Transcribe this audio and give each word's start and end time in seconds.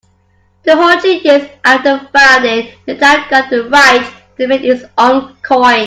Two 0.63 0.71
hundred 0.71 1.23
years 1.23 1.47
after 1.63 1.99
founding, 2.11 2.71
the 2.87 2.97
town 2.97 3.23
got 3.29 3.51
the 3.51 3.69
right 3.69 4.11
to 4.35 4.47
mint 4.47 4.65
its 4.65 4.83
own 4.97 5.35
coin. 5.43 5.79